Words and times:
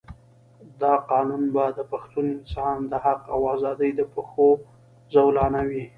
دا 0.81 0.93
قانون 1.11 1.43
به 1.53 1.65
د 1.77 1.79
پښتون 1.91 2.25
انسان 2.35 2.77
د 2.91 2.93
حق 3.05 3.21
او 3.35 3.39
آزادۍ 3.53 3.91
د 3.95 4.01
پښو 4.13 4.49
زولانه 5.13 5.61
وي. 5.69 5.83